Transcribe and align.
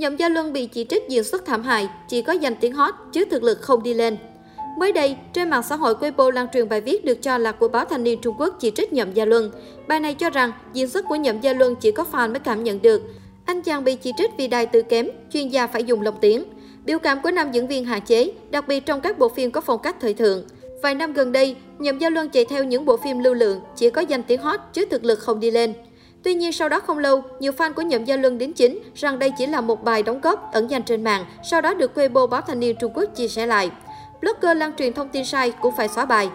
Nhậm 0.00 0.16
Gia 0.16 0.28
Luân 0.28 0.52
bị 0.52 0.66
chỉ 0.66 0.84
trích 0.84 1.08
diễn 1.08 1.24
xuất 1.24 1.44
thảm 1.44 1.62
hại, 1.62 1.88
chỉ 2.08 2.22
có 2.22 2.32
danh 2.32 2.54
tiếng 2.60 2.72
hot 2.72 2.94
chứ 3.12 3.24
thực 3.30 3.42
lực 3.42 3.60
không 3.60 3.82
đi 3.82 3.94
lên. 3.94 4.16
Mới 4.78 4.92
đây, 4.92 5.16
trên 5.32 5.50
mạng 5.50 5.62
xã 5.68 5.76
hội 5.76 5.94
Weibo 5.94 6.30
lan 6.30 6.46
truyền 6.52 6.68
bài 6.68 6.80
viết 6.80 7.04
được 7.04 7.22
cho 7.22 7.38
là 7.38 7.52
của 7.52 7.68
báo 7.68 7.84
Thanh 7.84 8.04
niên 8.04 8.20
Trung 8.20 8.34
Quốc 8.38 8.56
chỉ 8.60 8.70
trích 8.70 8.92
Nhậm 8.92 9.12
Gia 9.12 9.24
Luân. 9.24 9.50
Bài 9.88 10.00
này 10.00 10.14
cho 10.14 10.30
rằng 10.30 10.52
diễn 10.72 10.88
xuất 10.88 11.04
của 11.08 11.14
Nhậm 11.14 11.40
Gia 11.40 11.52
Luân 11.52 11.74
chỉ 11.76 11.92
có 11.92 12.04
fan 12.12 12.30
mới 12.30 12.40
cảm 12.40 12.64
nhận 12.64 12.82
được. 12.82 13.02
Anh 13.44 13.62
chàng 13.62 13.84
bị 13.84 13.94
chỉ 13.94 14.12
trích 14.16 14.30
vì 14.38 14.48
đài 14.48 14.66
từ 14.66 14.82
kém, 14.82 15.08
chuyên 15.32 15.48
gia 15.48 15.66
phải 15.66 15.84
dùng 15.84 16.02
lồng 16.02 16.18
tiếng. 16.20 16.44
Biểu 16.84 16.98
cảm 16.98 17.22
của 17.22 17.30
nam 17.30 17.52
diễn 17.52 17.66
viên 17.66 17.84
hạn 17.84 18.00
chế, 18.00 18.32
đặc 18.50 18.68
biệt 18.68 18.86
trong 18.86 19.00
các 19.00 19.18
bộ 19.18 19.28
phim 19.28 19.50
có 19.50 19.60
phong 19.60 19.80
cách 19.82 19.96
thời 20.00 20.14
thượng. 20.14 20.44
Vài 20.82 20.94
năm 20.94 21.12
gần 21.12 21.32
đây, 21.32 21.56
Nhậm 21.78 21.98
Gia 21.98 22.10
Luân 22.10 22.28
chạy 22.28 22.44
theo 22.44 22.64
những 22.64 22.84
bộ 22.84 22.96
phim 22.96 23.18
lưu 23.18 23.34
lượng, 23.34 23.60
chỉ 23.76 23.90
có 23.90 24.00
danh 24.00 24.22
tiếng 24.22 24.40
hot 24.40 24.60
chứ 24.72 24.84
thực 24.90 25.04
lực 25.04 25.18
không 25.18 25.40
đi 25.40 25.50
lên. 25.50 25.74
Tuy 26.22 26.34
nhiên 26.34 26.52
sau 26.52 26.68
đó 26.68 26.80
không 26.80 26.98
lâu, 26.98 27.22
nhiều 27.40 27.52
fan 27.52 27.72
của 27.72 27.82
Nhậm 27.82 28.04
Gia 28.04 28.16
Luân 28.16 28.38
đính 28.38 28.52
chính 28.52 28.78
rằng 28.94 29.18
đây 29.18 29.32
chỉ 29.38 29.46
là 29.46 29.60
một 29.60 29.84
bài 29.84 30.02
đóng 30.02 30.20
góp 30.20 30.52
ẩn 30.52 30.70
danh 30.70 30.82
trên 30.82 31.04
mạng, 31.04 31.24
sau 31.50 31.60
đó 31.60 31.74
được 31.74 31.98
Weibo 31.98 32.26
báo 32.26 32.40
thanh 32.40 32.60
niên 32.60 32.76
Trung 32.80 32.92
Quốc 32.94 33.04
chia 33.04 33.28
sẻ 33.28 33.46
lại. 33.46 33.70
Blogger 34.20 34.56
lan 34.56 34.72
truyền 34.78 34.92
thông 34.92 35.08
tin 35.08 35.24
sai 35.24 35.52
cũng 35.60 35.74
phải 35.76 35.88
xóa 35.88 36.04
bài. 36.04 36.30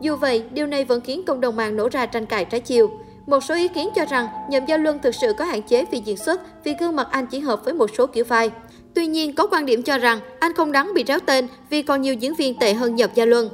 Dù 0.00 0.16
vậy, 0.16 0.42
điều 0.50 0.66
này 0.66 0.84
vẫn 0.84 1.00
khiến 1.00 1.22
cộng 1.26 1.40
đồng 1.40 1.56
mạng 1.56 1.76
nổ 1.76 1.88
ra 1.88 2.06
tranh 2.06 2.26
cãi 2.26 2.44
trái 2.44 2.60
chiều. 2.60 2.90
Một 3.26 3.44
số 3.44 3.54
ý 3.54 3.68
kiến 3.68 3.88
cho 3.94 4.04
rằng 4.04 4.26
Nhậm 4.48 4.66
Gia 4.66 4.76
Luân 4.76 4.98
thực 4.98 5.14
sự 5.14 5.32
có 5.38 5.44
hạn 5.44 5.62
chế 5.62 5.84
vì 5.90 6.02
diễn 6.04 6.16
xuất 6.16 6.64
vì 6.64 6.74
gương 6.80 6.96
mặt 6.96 7.08
anh 7.10 7.26
chỉ 7.26 7.38
hợp 7.38 7.64
với 7.64 7.74
một 7.74 7.90
số 7.98 8.06
kiểu 8.06 8.24
vai. 8.24 8.50
Tuy 8.94 9.06
nhiên, 9.06 9.34
có 9.34 9.46
quan 9.46 9.66
điểm 9.66 9.82
cho 9.82 9.98
rằng 9.98 10.20
anh 10.38 10.52
không 10.54 10.72
đáng 10.72 10.94
bị 10.94 11.04
réo 11.08 11.18
tên 11.26 11.48
vì 11.70 11.82
còn 11.82 12.02
nhiều 12.02 12.14
diễn 12.14 12.34
viên 12.34 12.58
tệ 12.58 12.74
hơn 12.74 12.94
Nhậm 12.94 13.10
Gia 13.14 13.24
Luân. 13.24 13.50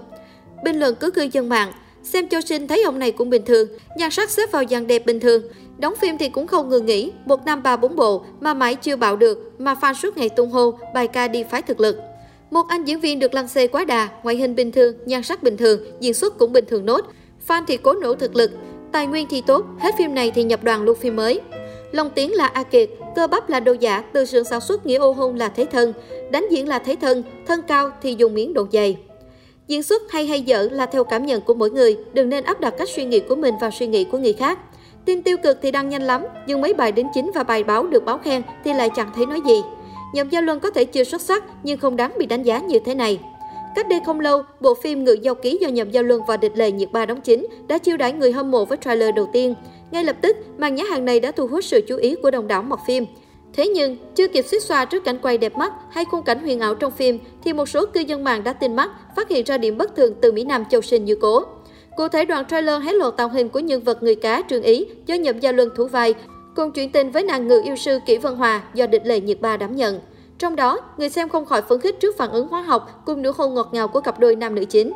Bình 0.65 0.79
luận 0.79 0.95
cứ 0.95 1.11
cư 1.11 1.29
dân 1.33 1.49
mạng, 1.49 1.73
xem 2.03 2.29
Châu 2.29 2.41
Sinh 2.41 2.69
thấy 2.69 2.83
ông 2.83 2.99
này 2.99 3.13
cũng 3.13 3.31
bình 3.31 3.45
thường, 3.45 3.69
nhan 3.97 4.11
sắc 4.11 4.31
xếp 4.31 4.53
vào 4.53 4.65
dàn 4.71 4.87
đẹp 4.87 5.07
bình 5.07 5.21
thường. 5.21 5.43
Đóng 5.79 5.95
phim 5.97 6.19
thì 6.19 6.29
cũng 6.29 6.47
không 6.47 6.69
ngừng 6.69 6.87
nghỉ, 6.87 7.13
một 7.25 7.47
năm 7.47 7.63
ba 7.63 7.77
bốn 7.77 7.97
bộ 7.97 8.25
mà 8.41 8.55
mãi 8.55 8.75
chưa 8.75 8.97
bạo 8.97 9.17
được, 9.17 9.53
mà 9.59 9.75
fan 9.81 9.95
suốt 9.95 10.17
ngày 10.17 10.29
tung 10.29 10.51
hô, 10.51 10.79
bài 10.95 11.07
ca 11.07 11.29
đi 11.29 11.43
phái 11.43 11.63
thực 11.63 11.81
lực. 11.81 11.97
Một 12.51 12.69
anh 12.69 12.85
diễn 12.85 13.01
viên 13.01 13.19
được 13.19 13.35
lăng 13.35 13.49
xê 13.49 13.67
quá 13.67 13.85
đà, 13.85 14.09
ngoại 14.23 14.37
hình 14.37 14.55
bình 14.55 14.73
thường, 14.73 14.95
nhan 15.07 15.23
sắc 15.23 15.43
bình 15.43 15.57
thường, 15.57 15.81
diễn 16.01 16.15
xuất 16.15 16.39
cũng 16.39 16.53
bình 16.53 16.65
thường 16.69 16.87
nốt. 16.87 17.01
Fan 17.49 17.63
thì 17.67 17.77
cố 17.77 17.93
nổ 17.93 18.15
thực 18.15 18.37
lực, 18.37 18.51
tài 18.93 19.07
nguyên 19.07 19.27
thì 19.31 19.43
tốt, 19.47 19.65
hết 19.79 19.95
phim 19.99 20.15
này 20.15 20.31
thì 20.35 20.45
nhập 20.45 20.65
đoàn 20.65 20.83
luôn 20.83 20.99
phim 20.99 21.17
mới. 21.17 21.41
Long 21.93 22.11
tiếng 22.11 22.35
là 22.35 22.47
A 22.47 22.63
Kiệt, 22.63 22.91
cơ 23.17 23.27
bắp 23.27 23.49
là 23.49 23.61
đồ 23.61 23.73
giả, 23.73 24.01
từ 24.13 24.25
sườn 24.25 24.45
sản 24.45 24.61
xuất 24.61 24.87
nghĩa 24.87 24.99
ô 24.99 25.13
hôn 25.13 25.37
là 25.37 25.49
thế 25.49 25.65
thân, 25.65 25.93
đánh 26.31 26.47
diễn 26.51 26.69
là 26.69 26.79
thế 26.79 26.97
thân, 27.01 27.23
thân 27.47 27.61
cao 27.69 27.91
thì 28.03 28.15
dùng 28.19 28.35
miếng 28.35 28.55
độ 28.55 28.67
dày. 28.73 28.97
Diễn 29.69 29.83
xuất 29.83 30.03
hay 30.11 30.27
hay 30.27 30.43
dở 30.43 30.69
là 30.73 30.87
theo 30.87 31.05
cảm 31.05 31.27
nhận 31.27 31.41
của 31.41 31.55
mỗi 31.55 31.71
người, 31.71 31.97
đừng 32.13 32.29
nên 32.29 32.45
áp 32.45 32.61
đặt 32.61 32.75
cách 32.79 32.89
suy 32.89 33.05
nghĩ 33.05 33.21
của 33.21 33.35
mình 33.37 33.55
vào 33.61 33.71
suy 33.71 33.87
nghĩ 33.87 34.05
của 34.05 34.19
người 34.19 34.33
khác. 34.33 34.59
Tin 35.07 35.23
tiêu 35.23 35.37
cực 35.37 35.59
thì 35.63 35.71
đăng 35.71 35.89
nhanh 35.89 36.03
lắm, 36.03 36.25
nhưng 36.47 36.61
mấy 36.61 36.75
bài 36.75 36.93
đính 36.93 37.09
chính 37.15 37.31
và 37.35 37.43
bài 37.43 37.65
báo 37.65 37.87
được 37.87 38.05
báo 38.05 38.19
khen 38.19 38.43
thì 38.65 38.73
lại 38.73 38.91
chẳng 38.97 39.11
thấy 39.15 39.27
nói 39.27 39.41
gì. 39.47 39.63
Nhậm 40.15 40.29
Gia 40.29 40.41
Luân 40.41 40.61
có 40.61 40.71
thể 40.71 40.85
chưa 40.85 41.05
xuất 41.05 41.21
sắc 41.21 41.45
nhưng 41.63 41.79
không 41.79 41.97
đáng 41.97 42.13
bị 42.19 42.27
đánh 42.27 42.43
giá 42.43 42.59
như 42.59 42.79
thế 42.79 42.95
này. 42.95 43.21
Cách 43.75 43.89
đây 43.89 44.01
không 44.07 44.21
lâu, 44.21 44.43
bộ 44.61 44.75
phim 44.75 45.05
Ngự 45.05 45.13
Giao 45.13 45.35
Ký 45.35 45.59
do 45.61 45.69
Nhậm 45.69 45.91
Gia 45.91 46.03
Luân 46.03 46.21
và 46.29 46.37
Địch 46.37 46.53
Lệ 46.55 46.71
Nhiệt 46.71 46.93
Ba 46.93 47.07
đóng 47.07 47.21
chính 47.21 47.47
đã 47.69 47.79
chiêu 47.79 47.97
đãi 47.97 48.13
người 48.13 48.33
hâm 48.33 48.51
mộ 48.51 48.65
với 48.65 48.79
trailer 48.85 49.15
đầu 49.15 49.29
tiên. 49.33 49.55
Ngay 49.91 50.05
lập 50.05 50.17
tức, 50.21 50.37
màn 50.59 50.75
nhá 50.75 50.85
hàng 50.91 51.05
này 51.05 51.21
đã 51.21 51.31
thu 51.31 51.47
hút 51.47 51.65
sự 51.65 51.81
chú 51.89 51.97
ý 51.97 52.15
của 52.23 52.31
đồng 52.31 52.49
đảo 52.49 52.63
mọc 52.63 52.81
phim. 52.87 53.07
Thế 53.53 53.69
nhưng, 53.69 53.97
chưa 54.15 54.29
kịp 54.29 54.43
suýt 54.43 54.63
xoa 54.63 54.85
trước 54.85 55.05
cảnh 55.05 55.19
quay 55.23 55.39
đẹp 55.39 55.57
mắt 55.57 55.73
hay 55.91 56.05
khung 56.05 56.23
cảnh 56.23 56.39
huyền 56.39 56.61
ảo 56.61 56.75
trong 56.75 56.93
phim, 56.93 57.19
thì 57.45 57.53
một 57.53 57.69
số 57.69 57.87
cư 57.87 58.01
dân 58.01 58.25
mạng 58.25 58.45
đã 58.45 58.53
tin 58.53 58.77
mắt, 58.77 58.91
phát 59.17 59.29
hiện 59.29 59.45
ra 59.45 59.59
điểm 59.59 59.79
bất 59.79 59.97
thường 59.97 60.15
từ 60.21 60.33
Mỹ 60.33 60.45
Nam 60.45 60.65
Châu 60.71 60.81
Sinh 60.81 61.05
như 61.05 61.15
cố. 61.21 61.43
Cụ 61.97 62.09
thể 62.09 62.25
đoạn 62.25 62.45
trailer 62.45 62.83
hé 62.83 62.93
lộ 62.93 63.11
tạo 63.11 63.29
hình 63.29 63.49
của 63.49 63.59
nhân 63.59 63.83
vật 63.83 64.03
người 64.03 64.15
cá 64.15 64.43
Trương 64.51 64.63
Ý 64.63 64.87
do 65.07 65.15
Nhậm 65.15 65.39
Gia 65.39 65.53
Luân 65.53 65.69
thủ 65.77 65.87
vai, 65.87 66.15
cùng 66.57 66.73
chuyện 66.73 66.93
tình 66.93 67.11
với 67.11 67.23
nàng 67.23 67.49
ngự 67.49 67.63
yêu 67.65 67.77
sư 67.77 67.99
Kỷ 68.07 68.19
Vân 68.19 68.35
Hòa 68.35 68.63
do 68.75 68.87
địch 68.87 69.07
lệ 69.07 69.21
nhiệt 69.21 69.41
ba 69.41 69.57
đảm 69.57 69.77
nhận. 69.77 70.01
Trong 70.39 70.57
đó, 70.57 70.81
người 70.97 71.09
xem 71.09 71.29
không 71.29 71.45
khỏi 71.45 71.63
phấn 71.63 71.81
khích 71.81 72.01
trước 72.01 72.17
phản 72.17 72.31
ứng 72.31 72.49
hóa 72.49 72.63
học 72.63 73.03
cùng 73.07 73.23
nụ 73.23 73.31
hôn 73.37 73.55
ngọt 73.55 73.69
ngào 73.73 73.89
của 73.89 74.01
cặp 74.01 74.19
đôi 74.19 74.37
nam 74.37 74.55
nữ 74.55 74.65
chính. 74.65 74.93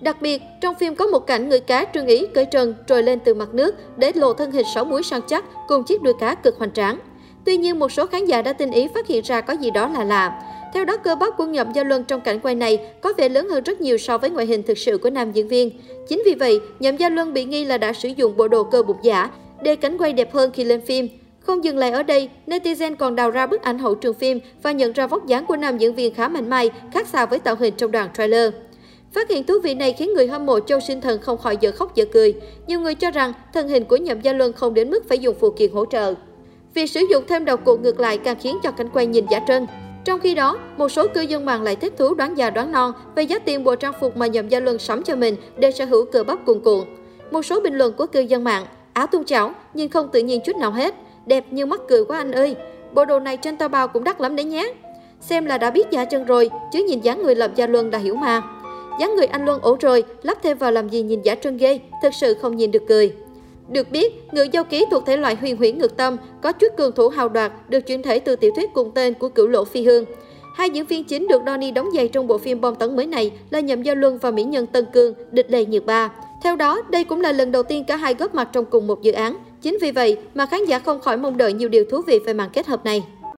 Đặc 0.00 0.22
biệt, 0.22 0.42
trong 0.60 0.74
phim 0.74 0.94
có 0.94 1.06
một 1.06 1.26
cảnh 1.26 1.48
người 1.48 1.60
cá 1.60 1.84
Trương 1.94 2.06
Ý 2.06 2.26
cởi 2.26 2.44
trần 2.44 2.74
trồi 2.86 3.02
lên 3.02 3.20
từ 3.20 3.34
mặt 3.34 3.54
nước 3.54 3.74
để 3.96 4.12
lộ 4.14 4.32
thân 4.32 4.50
hình 4.50 4.66
sáu 4.74 4.84
múi 4.84 5.02
săn 5.02 5.20
chắc 5.28 5.44
cùng 5.68 5.84
chiếc 5.84 6.02
đuôi 6.02 6.14
cá 6.20 6.34
cực 6.34 6.58
hoành 6.58 6.72
tráng. 6.72 6.98
Tuy 7.44 7.56
nhiên, 7.56 7.78
một 7.78 7.92
số 7.92 8.06
khán 8.06 8.24
giả 8.24 8.42
đã 8.42 8.52
tinh 8.52 8.70
ý 8.70 8.88
phát 8.94 9.06
hiện 9.06 9.24
ra 9.24 9.40
có 9.40 9.52
gì 9.52 9.70
đó 9.70 9.88
là 9.88 10.04
lạ. 10.04 10.42
Theo 10.74 10.84
đó, 10.84 10.96
cơ 10.96 11.14
bắp 11.14 11.36
của 11.36 11.46
Nhậm 11.46 11.72
Gia 11.72 11.84
Luân 11.84 12.04
trong 12.04 12.20
cảnh 12.20 12.40
quay 12.40 12.54
này 12.54 12.78
có 13.00 13.12
vẻ 13.16 13.28
lớn 13.28 13.48
hơn 13.48 13.64
rất 13.64 13.80
nhiều 13.80 13.98
so 13.98 14.18
với 14.18 14.30
ngoại 14.30 14.46
hình 14.46 14.62
thực 14.62 14.78
sự 14.78 14.98
của 14.98 15.10
nam 15.10 15.32
diễn 15.32 15.48
viên. 15.48 15.70
Chính 16.08 16.22
vì 16.26 16.34
vậy, 16.34 16.60
Nhậm 16.80 16.96
Gia 16.96 17.08
Luân 17.08 17.32
bị 17.32 17.44
nghi 17.44 17.64
là 17.64 17.78
đã 17.78 17.92
sử 17.92 18.08
dụng 18.08 18.36
bộ 18.36 18.48
đồ 18.48 18.64
cơ 18.64 18.82
bụng 18.82 18.96
giả 19.02 19.30
để 19.62 19.76
cảnh 19.76 19.98
quay 19.98 20.12
đẹp 20.12 20.32
hơn 20.32 20.50
khi 20.54 20.64
lên 20.64 20.80
phim. 20.80 21.08
Không 21.40 21.64
dừng 21.64 21.78
lại 21.78 21.90
ở 21.90 22.02
đây, 22.02 22.28
netizen 22.46 22.96
còn 22.96 23.16
đào 23.16 23.30
ra 23.30 23.46
bức 23.46 23.62
ảnh 23.62 23.78
hậu 23.78 23.94
trường 23.94 24.14
phim 24.14 24.40
và 24.62 24.72
nhận 24.72 24.92
ra 24.92 25.06
vóc 25.06 25.26
dáng 25.26 25.46
của 25.46 25.56
nam 25.56 25.78
diễn 25.78 25.94
viên 25.94 26.14
khá 26.14 26.28
mạnh 26.28 26.50
mai, 26.50 26.70
khác 26.92 27.06
xa 27.06 27.26
với 27.26 27.38
tạo 27.38 27.54
hình 27.58 27.74
trong 27.76 27.90
đoạn 27.90 28.08
trailer. 28.16 28.52
Phát 29.14 29.30
hiện 29.30 29.46
thú 29.46 29.54
vị 29.62 29.74
này 29.74 29.92
khiến 29.92 30.14
người 30.14 30.26
hâm 30.26 30.46
mộ 30.46 30.60
Châu 30.60 30.80
Sinh 30.80 31.00
Thần 31.00 31.20
không 31.20 31.38
khỏi 31.38 31.56
dở 31.60 31.72
khóc 31.72 31.94
dở 31.94 32.04
cười. 32.12 32.34
Nhiều 32.66 32.80
người 32.80 32.94
cho 32.94 33.10
rằng 33.10 33.32
thân 33.54 33.68
hình 33.68 33.84
của 33.84 33.96
Nhậm 33.96 34.20
Gia 34.20 34.32
Luân 34.32 34.52
không 34.52 34.74
đến 34.74 34.90
mức 34.90 35.08
phải 35.08 35.18
dùng 35.18 35.36
phụ 35.40 35.50
kiện 35.50 35.72
hỗ 35.72 35.84
trợ. 35.84 36.14
Việc 36.74 36.86
sử 36.86 37.00
dụng 37.10 37.24
thêm 37.28 37.44
đầu 37.44 37.56
cụ 37.56 37.76
ngược 37.76 38.00
lại 38.00 38.18
càng 38.18 38.36
khiến 38.40 38.58
cho 38.62 38.70
cảnh 38.70 38.88
quay 38.92 39.06
nhìn 39.06 39.26
giả 39.30 39.40
trân. 39.48 39.66
Trong 40.04 40.20
khi 40.20 40.34
đó, 40.34 40.58
một 40.76 40.88
số 40.88 41.06
cư 41.08 41.20
dân 41.20 41.44
mạng 41.44 41.62
lại 41.62 41.76
thích 41.76 41.92
thú 41.96 42.14
đoán 42.14 42.38
già 42.38 42.50
đoán 42.50 42.72
non 42.72 42.92
về 43.14 43.22
giá 43.22 43.38
tiền 43.38 43.64
bộ 43.64 43.74
trang 43.74 43.92
phục 44.00 44.16
mà 44.16 44.26
Nhậm 44.26 44.48
Gia 44.48 44.60
Luân 44.60 44.78
sắm 44.78 45.02
cho 45.02 45.16
mình 45.16 45.36
để 45.56 45.70
sở 45.70 45.84
hữu 45.84 46.04
cơ 46.04 46.24
bắp 46.24 46.46
cuồn 46.46 46.60
cuộn. 46.60 46.84
Một 47.30 47.42
số 47.42 47.60
bình 47.60 47.74
luận 47.74 47.92
của 47.92 48.06
cư 48.06 48.20
dân 48.20 48.44
mạng, 48.44 48.66
áo 48.92 49.06
tung 49.06 49.24
chảo 49.24 49.54
nhưng 49.74 49.88
không 49.88 50.08
tự 50.12 50.20
nhiên 50.20 50.40
chút 50.44 50.56
nào 50.56 50.70
hết, 50.70 50.94
đẹp 51.26 51.44
như 51.50 51.66
mắc 51.66 51.80
cười 51.88 52.04
quá 52.04 52.18
anh 52.18 52.32
ơi. 52.32 52.56
Bộ 52.92 53.04
đồ 53.04 53.20
này 53.20 53.36
trên 53.36 53.56
tao 53.56 53.68
bao 53.68 53.88
cũng 53.88 54.04
đắt 54.04 54.20
lắm 54.20 54.36
đấy 54.36 54.44
nhé. 54.44 54.74
Xem 55.20 55.46
là 55.46 55.58
đã 55.58 55.70
biết 55.70 55.90
giả 55.90 56.04
chân 56.04 56.24
rồi, 56.24 56.50
chứ 56.72 56.84
nhìn 56.84 57.00
dáng 57.00 57.22
người 57.22 57.34
lập 57.34 57.50
Gia 57.54 57.66
Luân 57.66 57.90
đã 57.90 57.98
hiểu 57.98 58.14
mà. 58.14 58.42
dáng 59.00 59.16
người 59.16 59.26
anh 59.26 59.44
Luân 59.44 59.60
ổ 59.62 59.76
rồi, 59.80 60.04
lắp 60.22 60.38
thêm 60.42 60.58
vào 60.58 60.72
làm 60.72 60.88
gì 60.88 61.02
nhìn 61.02 61.22
giả 61.22 61.34
trân 61.34 61.56
ghê, 61.56 61.80
thật 62.02 62.14
sự 62.14 62.34
không 62.34 62.56
nhìn 62.56 62.70
được 62.70 62.82
cười. 62.88 63.12
Được 63.70 63.90
biết, 63.90 64.12
Ngự 64.32 64.42
Giao 64.52 64.64
Ký 64.64 64.84
thuộc 64.90 65.06
thể 65.06 65.16
loại 65.16 65.34
huyền 65.34 65.56
huyễn 65.56 65.78
ngược 65.78 65.96
tâm, 65.96 66.16
có 66.42 66.52
chút 66.52 66.76
cường 66.76 66.92
thủ 66.92 67.08
hào 67.08 67.28
đoạt, 67.28 67.52
được 67.68 67.80
chuyển 67.80 68.02
thể 68.02 68.18
từ 68.18 68.36
tiểu 68.36 68.50
thuyết 68.56 68.70
cùng 68.74 68.90
tên 68.94 69.14
của 69.14 69.28
cửu 69.28 69.46
lộ 69.46 69.64
phi 69.64 69.82
hương. 69.82 70.04
Hai 70.56 70.70
diễn 70.70 70.86
viên 70.86 71.04
chính 71.04 71.28
được 71.28 71.42
Donnie 71.46 71.70
đóng 71.70 71.88
giày 71.94 72.08
trong 72.08 72.26
bộ 72.26 72.38
phim 72.38 72.60
bom 72.60 72.74
tấn 72.74 72.96
mới 72.96 73.06
này 73.06 73.32
là 73.50 73.60
Nhậm 73.60 73.82
Giao 73.82 73.94
Luân 73.94 74.18
và 74.18 74.30
mỹ 74.30 74.42
nhân 74.42 74.66
Tân 74.66 74.86
Cương, 74.92 75.14
địch 75.30 75.50
lệ 75.50 75.64
nhiệt 75.64 75.86
ba. 75.86 76.10
Theo 76.42 76.56
đó, 76.56 76.82
đây 76.90 77.04
cũng 77.04 77.20
là 77.20 77.32
lần 77.32 77.52
đầu 77.52 77.62
tiên 77.62 77.84
cả 77.84 77.96
hai 77.96 78.14
góp 78.14 78.34
mặt 78.34 78.48
trong 78.52 78.64
cùng 78.64 78.86
một 78.86 79.02
dự 79.02 79.12
án. 79.12 79.36
Chính 79.62 79.78
vì 79.80 79.90
vậy 79.90 80.16
mà 80.34 80.46
khán 80.46 80.64
giả 80.64 80.78
không 80.78 81.00
khỏi 81.00 81.16
mong 81.16 81.36
đợi 81.36 81.52
nhiều 81.52 81.68
điều 81.68 81.84
thú 81.84 82.02
vị 82.06 82.18
về 82.26 82.32
màn 82.32 82.50
kết 82.52 82.66
hợp 82.66 82.84
này. 82.84 83.02